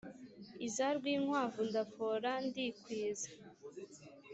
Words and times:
Iza 0.67 0.87
Rwinkwavu 0.97 1.61
Ndafora 1.69 2.31
ndikwiza 2.47 3.29